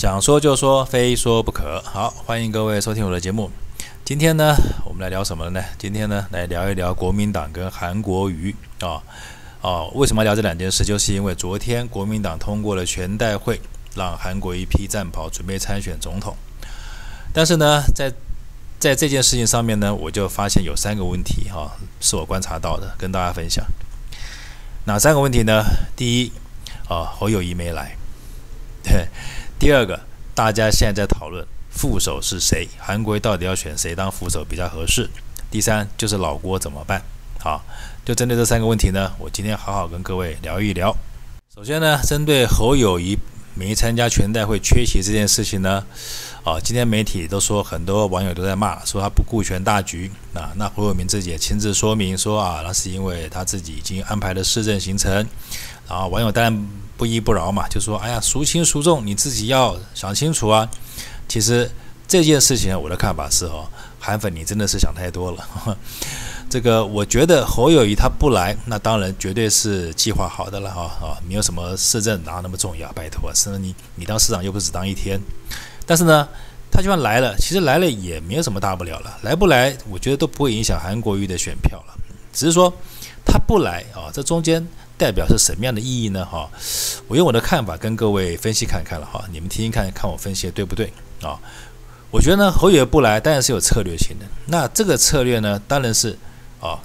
[0.00, 1.78] 想说就说，非说不可。
[1.84, 3.50] 好，欢迎各位收听我的节目。
[4.02, 5.62] 今天呢，我们来聊什么呢？
[5.76, 9.02] 今天呢，来聊一聊国民党跟韩国瑜啊
[9.60, 9.84] 啊。
[9.92, 10.86] 为什么聊这两件事？
[10.86, 13.60] 就是因为昨天国民党通过了全代会，
[13.94, 16.34] 让韩国瑜披战袍准备参选总统。
[17.34, 18.10] 但是呢，在
[18.78, 23.66] 在这件事情上面呢，我就发现有三个问题哈，是我观察到的，跟大家分享。
[24.86, 25.62] 哪三个问题呢？
[25.94, 26.32] 第一，
[26.88, 27.94] 啊，侯友谊没来。
[28.82, 29.06] 对，
[29.60, 30.00] 第二个，
[30.34, 35.06] 大家现在在讨论副手是谁，韩国到底要选谁当副手比较合适？
[35.50, 37.02] 第三，就是老郭怎么办？
[37.38, 37.62] 好，
[38.02, 40.96] 就针对这三个问题呢，我今天好好跟各位聊一聊。
[41.54, 43.18] 首先呢，针对侯友谊
[43.54, 45.84] 没参加全代会缺席这件事情呢，
[46.44, 50.10] 啊，今天媒体都说很多网友都在骂，说他不顾全大局。
[50.34, 55.12] 啊，那胡伟明自己也亲自说明说啊，那是因为他自己已经安排了市政行程。
[55.88, 56.68] 然后，网友当然。
[57.00, 60.68] 不依不饶嘛，就说哎呀，孰轻孰重，你自己要想清楚啊。
[61.26, 61.70] 其实
[62.10, 63.64] 这件事情，我的看法是哦，
[64.00, 65.78] 韩粉你真的是想太多了。
[66.50, 75.20] 这个我觉得侯友谊他不来，那当然绝对是计划好的了哈啊，没有什么市政哪那么重要，拜托，是你你当市长又不是只当一天。
[75.86, 76.28] 但是呢，
[76.68, 81.94] 他就算来了，其实来了也没有什么大不了了，来不来，我觉得都不会影响韩国瑜的选票了，
[82.32, 82.72] 只是说
[83.24, 84.66] 他不来啊，这中间。
[84.98, 86.22] 代表是什么样的意义呢？
[86.26, 86.46] 哈，
[87.08, 91.40] 我用我的看法跟各位分析看看了哈，你们听听看看我分析的对不对啊？
[92.10, 94.26] 我觉得呢，侯友宜不来当然是有策略性的。
[94.46, 96.18] 那这个策略呢，当然是
[96.60, 96.78] 啊，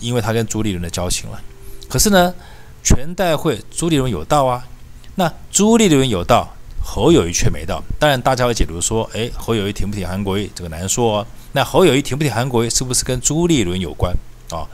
[0.00, 1.40] 因为他跟朱立伦的交情了。
[1.88, 2.34] 可是呢，
[2.82, 4.66] 全代会朱立伦有到啊，
[5.14, 6.48] 那朱立伦有到，
[6.82, 7.82] 侯友宜却没到。
[7.98, 10.50] 当然大家会解读说，哎，侯友宜挺不挺韩国瑜？
[10.54, 11.26] 这个难说哦。
[11.52, 12.70] 那侯友宜挺不挺韩国瑜？
[12.70, 14.14] 是不是跟朱立伦有关
[14.50, 14.66] 啊？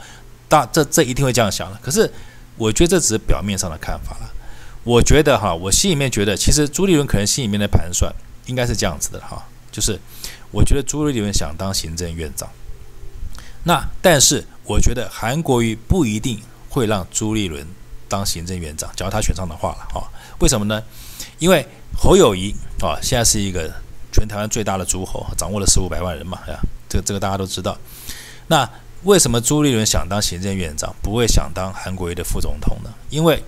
[0.47, 1.79] 大这这一定会这样想的。
[1.81, 2.11] 可是。
[2.55, 4.31] 我觉得这只是表面上的看法了。
[4.83, 8.13] 我觉得哈，我心里面觉得，其实朱立伦可能心里面的盘算
[8.45, 9.43] 应该是这样子的哈，
[9.73, 9.99] 就是
[10.51, 12.47] 我觉得朱立伦想当行政院长，
[13.65, 16.39] 那但是我觉得韩国瑜不一定
[16.69, 17.67] 会让朱立伦
[18.07, 20.07] 当行政院长，只要他选上的话了哈。
[20.39, 20.81] 为什么呢？
[21.39, 21.65] 因为
[21.97, 23.69] 侯友谊啊，现在是一个
[24.11, 27.77] 全台湾最大的诸侯，掌握了四五百万人嘛，呀，这个这个大家都知道。
[28.47, 28.69] 那
[29.03, 32.89] 为什么朱立伦想当行政院长，不会想当韩国瑜的副总统呢？
[33.09, 33.43] 因为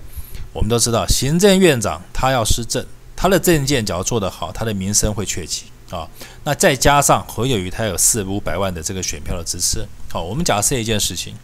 [0.52, 2.84] 我们都知道，行政院长他要施政，
[3.14, 6.08] 他的政见只要做得好，他的名声会鹊起啊。
[6.44, 11.34] 那再加上侯友宜他有四五百万的这个选票的支持，好，我们假设一件事情，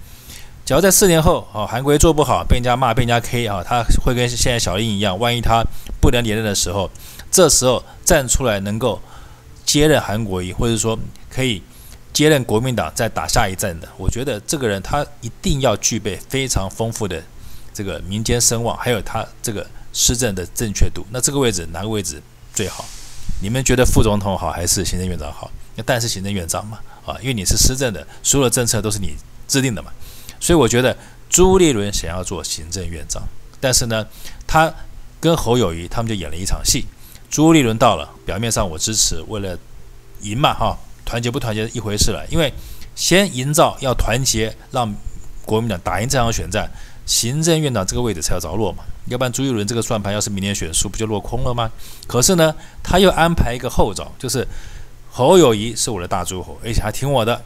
[0.64, 5.64] 假如在四年后，啊，韩国瑜做不好，被人家骂，被人家 K 啊，他会跟现在小英一样，万一他
[6.00, 6.90] 不能连任的时候，
[7.30, 9.00] 这时候站出来能够
[9.64, 10.98] 接任韩国瑜，或者说
[11.30, 11.62] 可以。
[12.12, 17.22] 接任国民党再打下一战的，我觉得这个人他一定要具备非常丰富的
[17.72, 21.06] 这个民间声望，还有他这个施政的正确度。
[21.10, 22.22] 那这个位置哪个位置
[22.52, 22.84] 最好？
[23.42, 25.50] 你们觉得副总统好还是行政院长好？
[25.74, 29.16] 那但是行政院长嘛，啊，因为你是施政的，所有的政策都是你
[29.48, 29.90] 制定的嘛。
[30.38, 30.96] 所以我觉得
[31.28, 33.20] 朱立伦想要做行政院长，
[33.60, 34.06] 但是呢，
[34.46, 34.72] 他
[35.18, 36.86] 跟侯友谊他们就演了一场戏。
[37.28, 39.58] 朱立伦到了，表面上我支持，为了
[40.20, 40.78] 赢嘛，哈。
[41.04, 42.50] 团结不团结一回事了，因为
[42.94, 44.94] 先营造要团结，让
[45.44, 46.70] 国民党打赢这场选战，
[47.06, 48.84] 行政院长这个位置才要着落嘛。
[49.06, 51.70] 要不然朱一伦这个算盘要是明年选输，不就落空了吗？
[52.06, 54.46] 可是呢，他又安排一个后招，就是
[55.10, 57.42] 侯友谊是我的大诸侯，而且还听我的，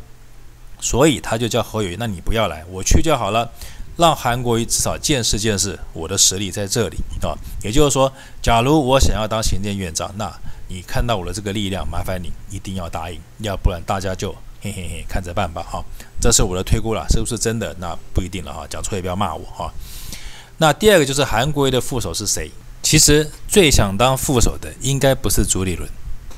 [0.81, 3.51] 所以他就叫侯友谊，那你不要来，我去就好了，
[3.97, 7.35] 让韩国瑜至少见识见识我的实力在这里啊。
[7.63, 8.13] 也就是说，
[8.43, 10.33] 假如我想要当行政院长，那。
[10.69, 14.35] 你看到我的这个力量，麻烦你一定要答应，要不然大家就
[14.73, 15.85] 嘿嘿嘿看着办吧哈。
[16.21, 17.75] 这是我的推估了，是不是真的？
[17.79, 19.73] 那不一定了哈，讲错也不要骂我哈。
[20.59, 22.51] 那第二个就是韩国的副手是谁？
[22.83, 25.89] 其实最想当副手的应该不是朱立伦，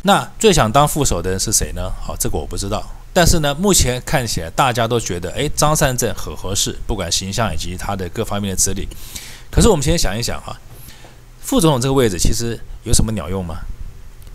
[0.02, 1.92] 那最想当副手的人是谁呢？
[2.00, 2.84] 好，这个我不知道。
[3.12, 8.88] 但是呢，目前看起来大家都觉得，诶，张善政很合适，不管形象以及他的各方面的资历。
[9.50, 10.56] 可是我们先想一想哈，
[11.40, 13.56] 副总统这个位置其实有什么鸟用吗？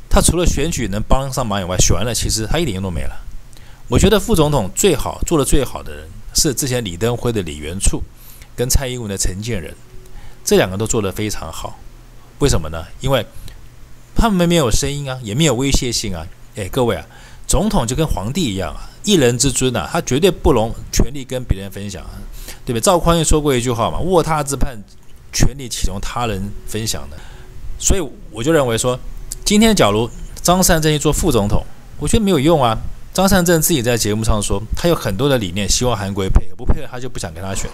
[0.10, 3.16] 他除了选举能帮上忙以外，选完了其实他一点用都没了。
[3.90, 8.02] 我觉得副总统最好做的最好的人是之前李登辉的李元簇，
[8.56, 9.74] 跟蔡英文的陈建仁，
[10.44, 11.78] 这两个都做得非常好。
[12.40, 12.86] 为什么呢？
[13.02, 13.26] 因为
[14.16, 16.26] 他们没有声音啊，也没有威胁性啊。
[16.56, 17.06] 哎，各位啊，
[17.48, 22.12] 总统就跟皇帝一样啊，一人之尊啊，他绝对不容权力跟别人分享啊，
[22.66, 22.82] 对不对？
[22.82, 24.78] 赵匡胤说过一句话嘛：“卧榻之畔，
[25.32, 27.18] 权力岂容他人分享的。”
[27.78, 28.02] 所以
[28.32, 29.00] 我就认为说。
[29.46, 30.10] 今天，假如
[30.42, 31.62] 张善政一做副总统，
[32.00, 32.78] 我觉得没有用啊。
[33.14, 37.70] 张善政自己在节目上说，他有很多的理念，希望韩国瑜配合，不配合他就不想跟他选。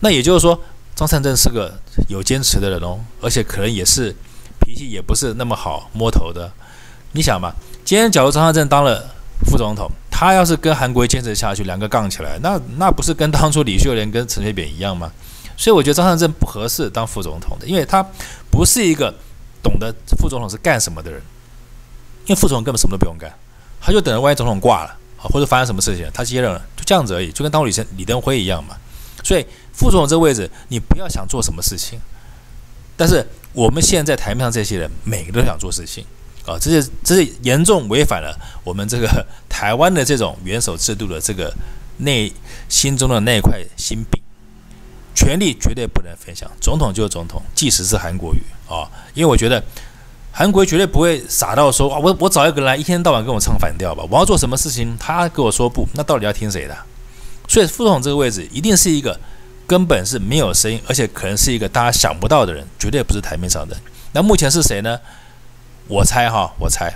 [0.00, 0.58] 那也就是说，
[0.96, 1.78] 张善政是个
[2.08, 4.16] 有坚持的人哦，而且可能也是
[4.58, 6.50] 脾气也不是那么好摸头的。
[7.12, 7.52] 你想嘛，
[7.84, 9.14] 今天假如张善政当了
[9.44, 15.12] 副总统，他要是跟韩国坚持下去，两个杠起来，那那不是跟当初李秀莲跟陈水扁一样吗？
[15.58, 18.02] 所以我觉得张善政不合适当副总统的，因为他
[18.50, 19.14] 不是一个
[19.62, 21.20] 懂得副总统是干什么的人。
[22.24, 23.30] 因为副总统根本什么都不用干，
[23.80, 28.76] 他就等着万一总统挂了啊，或者发生什么事情，他接任了，就这样子而已，就跟当初李李登辉一样嘛。
[29.22, 31.98] 所以副总统这个位置，你不要想做什么事情。
[32.96, 36.04] 但是我们现在台面上这些人，每个都想做事情
[36.46, 41.52] 啊，这是这是严重违反了我们这个 台湾的这种元首制度的这个
[41.98, 42.32] 内
[42.68, 44.20] 心中的那一块心病。
[45.12, 49.62] 权力绝对不能分享，总统就是总统，即使是韩国瑜啊，因为我觉得
[50.32, 56.76] 韩国绝对不会傻到说啊，我我找一个人来一天到晚跟我唱反调吧，我要做什么事情他跟我说不，那到底要听谁的？
[57.48, 59.18] 所以副总统这个位置一定是一个
[59.66, 63.76] 根本是没有声音，而且可能是一个大家想不到的人，绝对不是台面上的。
[64.12, 64.98] 那目前是谁呢？
[65.88, 66.92] 我猜哈，我猜，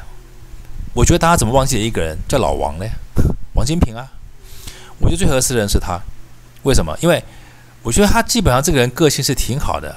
[0.94, 2.86] 我觉得大家怎么忘记一个人叫老王呢？
[3.54, 4.08] 王金平啊，
[4.98, 6.00] 我觉得最合适的人是他，
[6.62, 6.96] 为什么？
[7.00, 7.22] 因为。
[7.82, 9.94] 我觉得他基本上这个人个性是挺好的，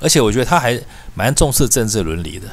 [0.00, 0.76] 而且我觉得他还
[1.14, 2.48] 蛮重视政治伦理的。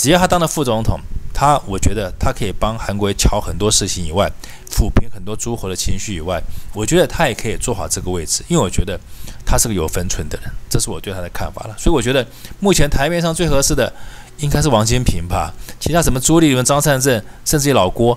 [0.00, 0.96] 只要他当了副总统，
[1.34, 4.30] 他我觉得他可以帮韩国瑜乔很多事情以外，
[4.70, 6.40] 抚平很多诸侯的情绪以外，
[6.72, 8.96] 我觉得他也可以做好这个位置，因为我觉得
[9.44, 11.74] 他是个有分寸的人，这是我对他的看法了。
[11.76, 12.24] 所以我觉得
[12.60, 13.92] 目前台面上最合适的
[14.38, 18.16] 应该是王金平吧，其他什么朱立伦、张善政，甚至于老郭，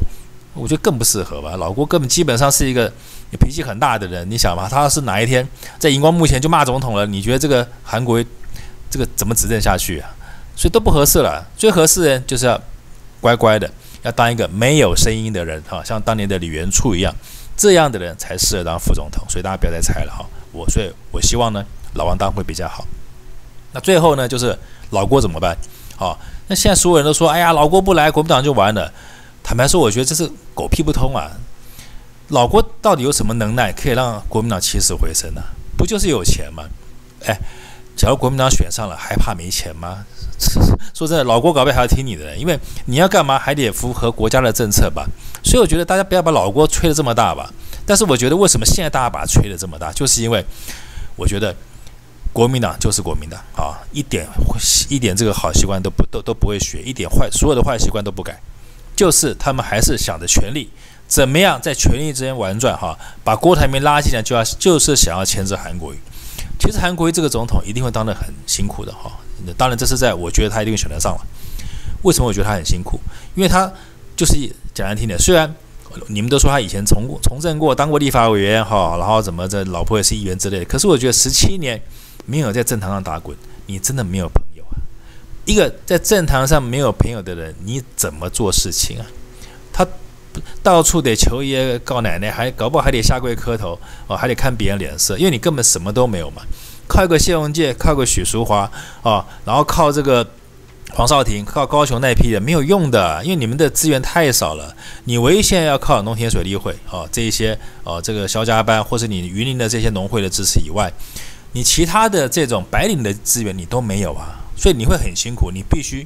[0.54, 1.58] 我觉得更不适合吧。
[1.58, 2.94] 老郭根本基本上是一个。
[3.40, 5.48] 脾气很大的人，你想嘛，他是哪一天
[5.80, 8.22] 在荧光幕前就骂总统了，你觉得这个韩国
[8.90, 10.10] 这个怎么执政下去啊？
[10.62, 11.44] 所以都不合适了。
[11.58, 12.62] 最合适的就是要
[13.20, 13.68] 乖乖的，
[14.04, 17.12] 要当一个没有声音的人哈，像当年的李元簇一样，
[17.58, 19.26] 这样的人才适合当副总统。
[19.28, 20.24] 所以大家不要再猜了哈。
[20.52, 21.66] 我所以，我希望呢，
[21.96, 22.86] 老王当会比较好。
[23.72, 24.56] 那最后呢，就是
[24.92, 25.58] 老郭怎么办？
[25.98, 26.16] 好，
[26.48, 28.94] 那现在所有人都说，哎呀，老郭不来，国民党就完了。
[29.42, 31.32] 坦白说，我觉得这是狗屁不通啊。
[32.28, 35.42] 老郭到底有什么能耐可以让国民党起死回生呢？
[35.76, 36.66] 不就是有钱吗？
[37.26, 37.36] 哎，
[37.98, 40.06] 假如国民党选上了，还怕没钱吗？
[40.94, 45.06] 说真的，老郭搞不好还要听你的人，因为你要干嘛还得符合国家的政策吧。
[45.44, 47.52] 所以我觉得大家不要把老郭吹得这么大吧。
[47.86, 50.46] 但是我觉得为什么现在大家把他吹得这么大，就是因为
[51.16, 51.56] 我觉得
[52.32, 54.28] 国民党就是国民党啊，一点
[54.90, 58.40] 一点这个好习惯都不都都不会学，一点坏所有的坏习惯都不改，
[58.96, 60.70] 就是他们还是想着权力。
[61.08, 62.78] 怎么样在权力之间玩转？
[62.78, 66.00] 哈，把郭台铭拉进来，就要就是想要牵制韩国瑜。
[66.60, 69.12] 其实韩国瑜这个总统一定会当得很辛苦的哈。
[69.58, 71.22] 当然，这是在我觉得他一定会选得上了。
[72.04, 73.00] 为什么我觉得他很辛苦？
[73.36, 73.72] 因为他
[74.16, 74.34] 就是
[74.74, 75.52] 讲难听点，虽然
[76.08, 80.66] 你们都说他以前从从政过，当过立法委员哈，然后怎么这老婆也是议员之类的。
[80.66, 81.82] 可是我觉得十七年
[82.26, 83.36] 没有在政坛上打滚，
[83.66, 84.78] 你真的没有朋友啊。
[85.46, 89.06] 一个在政坛上没有朋友的人，你怎么做事情啊？
[90.64, 96.42] 到处得求爷告奶奶，还搞不好还得下跪磕头哦，还得看别人脸色，因为你根本什么都没有嘛。
[96.88, 98.70] 靠一个谢龙介，靠个许淑华
[99.02, 100.28] 哦，然后靠这个
[100.92, 104.76] 黄少廷，靠高雄那批人没有用的，因为你们的资源太少了。
[105.06, 110.92] 你唯一现在要靠农田水利会哦，这一些哦，这个萧家班或是你云林的这些农会的支持以外，
[111.54, 116.06] 你其他的这种白领的资源你都没有啊，所以你会很辛苦，你必须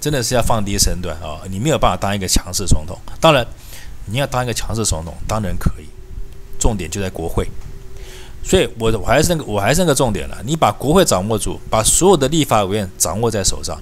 [0.00, 2.98] 真的是要放低身段啊，你没有办法当一个强势总统。
[3.20, 3.46] 当然。
[4.06, 5.86] 你要当一个强势总统，当然可以，
[6.58, 7.46] 重点就在国会。
[8.44, 10.36] 所以，我我还是那个，我还是那个重点了。
[10.44, 13.80] 你把国会掌握住，把所有的立法委员掌握在手上，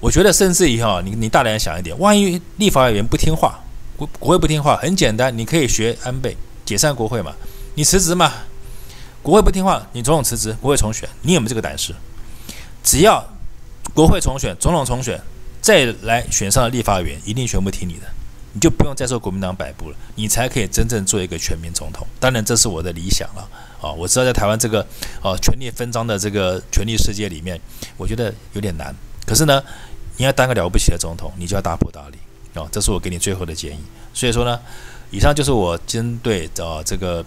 [0.00, 3.60] 我觉得甚至于哈，你你大胆想一点，万一立法委员不听话，
[3.96, 7.34] 国国会不听话，很简单，你可以学安倍解散国会嘛，
[7.74, 8.32] 你辞职嘛。
[9.22, 11.94] 国会不听话，你总统辞职，国会重选，你有没有这个胆识？
[12.82, 13.24] 只要
[13.94, 15.20] 国会重选，总统重选，
[15.60, 18.06] 再来选上的立法委员，一定全部听你的。
[18.52, 22.06] 你就不用再受国民党摆布了，你才可以真正做一个全民总统。
[22.20, 23.48] 当然，这是我的理想了
[23.80, 23.90] 啊！
[23.92, 24.86] 我知道在台湾这个
[25.22, 27.58] 啊权力分赃的这个权力世界里面，
[27.96, 28.94] 我觉得有点难。
[29.26, 29.62] 可是呢，
[30.18, 32.68] 你要当个了不起的总统，你就要大破大立啊！
[32.70, 33.80] 这是我给你最后的建议。
[34.12, 34.60] 所以说呢，
[35.10, 37.24] 以上就是我针对啊这个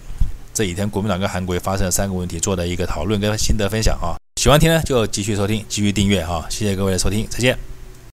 [0.54, 4.14] 这几天国民党跟韩国发生的三个问题做的一个讨论跟心得分享啊！
[4.40, 6.46] 喜欢听呢就继续收听，继续订阅啊！
[6.48, 7.75] 谢谢各位的收听，再见。